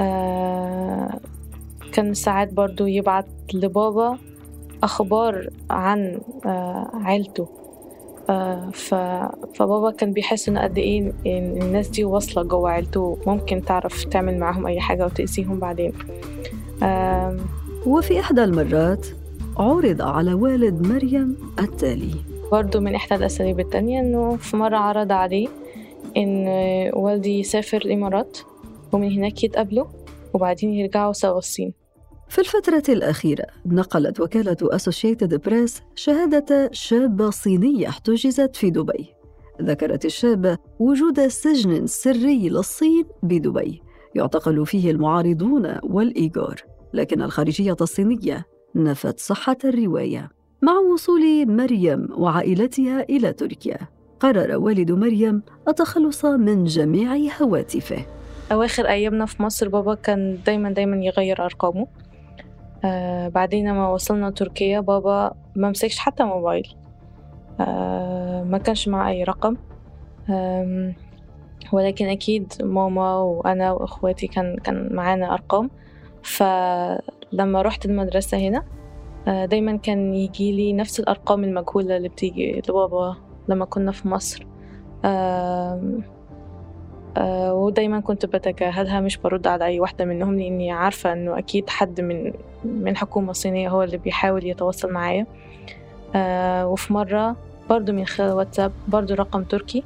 [0.00, 1.20] آه،
[1.92, 4.18] كان ساعات برضو يبعت لبابا
[4.82, 7.48] أخبار عن آه، عيلته.
[8.72, 8.94] ف...
[9.54, 14.38] فبابا كان بيحس انه قد إيه إن الناس دي واصلة جوه عيلته ممكن تعرف تعمل
[14.38, 15.92] معاهم أي حاجة وتأذيهم بعدين.
[17.86, 19.06] وفي إحدى المرات
[19.56, 22.14] عرض على والد مريم التالي.
[22.52, 25.48] برضو من إحدى الأساليب التانية إنه في مرة عرض عليه
[26.16, 26.48] إن
[26.94, 28.38] والدي يسافر الإمارات
[28.92, 29.86] ومن هناك يتقابلوا
[30.34, 31.72] وبعدين يرجعوا سوا الصين.
[32.28, 39.06] في الفترة الأخيرة نقلت وكالة أسوشيتد بريس شهادة شابة صينية احتجزت في دبي.
[39.62, 43.82] ذكرت الشابة وجود سجن سري للصين بدبي
[44.14, 46.56] يعتقل فيه المعارضون والإيغور
[46.94, 50.30] لكن الخارجية الصينية نفت صحة الرواية.
[50.62, 53.78] مع وصول مريم وعائلتها إلى تركيا
[54.20, 58.06] قرر والد مريم التخلص من جميع هواتفه.
[58.52, 61.86] أواخر أيامنا في مصر بابا كان دايما دايما يغير أرقامه.
[62.84, 66.74] آه بعدين ما وصلنا تركيا بابا ما مسكش حتى موبايل.
[67.60, 69.56] آه ما كانش معه أي رقم.
[70.30, 70.92] آه
[71.72, 75.70] ولكن أكيد ماما وأنا وإخواتي كان كان معانا أرقام.
[76.22, 78.62] فلما رحت المدرسة هنا
[79.28, 83.16] آه، دايما كان يجي لي نفس الأرقام المجهولة اللي بتيجي لبابا.
[83.48, 84.46] لما كنا في مصر.
[85.04, 86.00] آه،
[87.54, 92.32] ودايما كنت بتجاهلها مش برد على أي واحدة منهم لأني عارفة إنه أكيد حد من
[92.64, 95.26] من الحكومة الصينية هو اللي بيحاول يتواصل معايا.
[96.14, 97.36] آه، وفي مرة
[97.70, 99.84] برضو من خلال واتساب برضو رقم تركي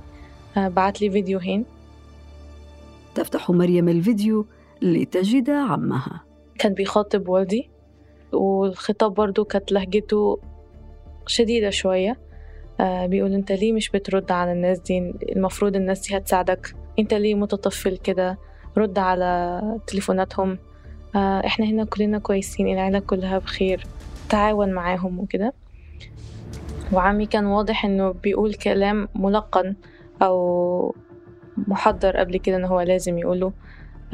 [0.57, 1.65] بعت لي فيديوهين.
[3.15, 4.47] تفتح مريم الفيديو
[4.83, 6.21] لتجد عمها.
[6.59, 7.71] كان بيخاطب والدي
[8.33, 10.39] والخطاب برضو كانت لهجته
[11.27, 12.19] شديدة شوية.
[12.81, 14.99] آه بيقول انت ليه مش بترد على الناس دي؟
[15.33, 16.75] المفروض الناس دي هتساعدك.
[16.99, 18.39] انت ليه متطفل كده؟
[18.79, 20.59] رد على تليفوناتهم.
[21.17, 23.87] آه إحنا هنا كلنا كويسين العيلة كلها بخير.
[24.29, 25.53] تعاون معاهم وكده.
[26.93, 29.75] وعمي كان واضح إنه بيقول كلام ملقن
[30.23, 30.95] أو
[31.57, 33.53] محضر قبل كده إن هو لازم يقوله.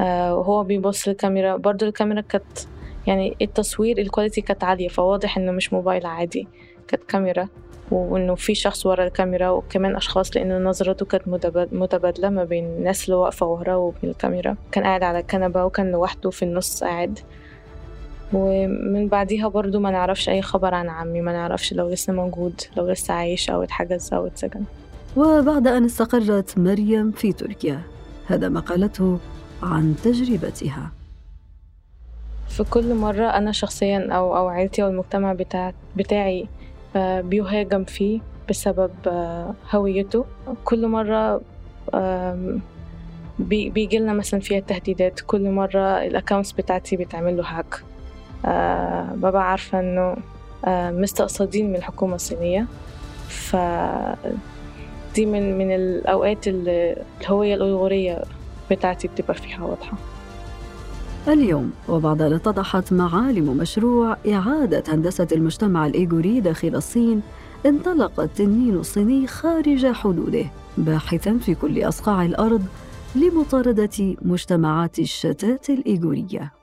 [0.01, 1.55] آه وهو بيبص للكاميرا.
[1.57, 2.59] برضو الكاميرا كانت
[3.07, 6.47] يعني التصوير الكواليتي كانت عالية فواضح إنه مش موبايل عادي
[6.87, 7.47] كانت كاميرا.
[7.91, 11.27] وإنه في شخص ورا الكاميرا وكمان أشخاص لأنه نظرته كانت
[11.71, 14.55] متبادلة ما بين الناس اللي واقفة وراه وبين الكاميرا.
[14.71, 17.19] كان قاعد على الكنبة وكان لوحده في النص قاعد.
[18.33, 22.89] ومن بعديها برضو ما نعرفش أي خبر عن عمي ما نعرفش لو لسه موجود لو
[22.89, 24.63] لسه عايش أو اتحجز أو اتسجن.
[25.17, 27.81] وبعد أن استقرت مريم في تركيا
[28.27, 29.19] هذا ما قالته
[29.63, 30.91] عن تجربتها.
[32.49, 36.47] في كل مرة أنا شخصيا أو أو عيلتي أو المجتمع بتاع بتاعي
[36.95, 38.19] بيهاجم فيه
[38.49, 40.25] بسبب آه، هويته.
[40.65, 41.41] كل مرة
[43.39, 47.83] بيجي لنا مثلا فيها تهديدات كل مرة الأكاونتس بتاعتي بيتعمل له هاك
[48.45, 50.15] آه، ببقى عارفة إنه
[51.01, 52.65] مستقصدين من الحكومة الصينية.
[53.29, 53.55] ف
[55.15, 58.23] دي من من الأوقات اللي الهوية الأيغورية
[58.71, 59.97] بتاعتي بتبقى فيها واضحة.
[61.27, 67.21] اليوم وبعد أن اتضحت معالم مشروع إعادة هندسة المجتمع الإيغوري داخل الصين
[67.65, 70.45] انطلق التنين الصيني خارج حدوده
[70.77, 72.63] باحثا في كل أصقاع الأرض
[73.15, 76.53] لمطاردة مجتمعات الشتات الإيغورية.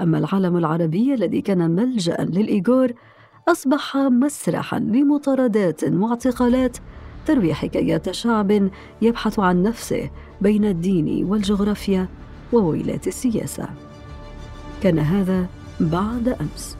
[0.00, 2.92] أما العالم العربي الذي كان ملجأ للإيغور
[3.48, 6.76] أصبح مسرحا لمطاردات واعتقالات
[7.26, 8.70] تروي حكايات شعب
[9.02, 12.08] يبحث عن نفسه بين الدين والجغرافيا
[12.52, 13.89] وويلات السياسة.
[14.82, 15.46] كان هذا
[15.80, 16.79] بعد أمس.